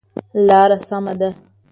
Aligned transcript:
لاره 0.47 0.77
سمه 0.87 1.13
ده؟ 1.19 1.29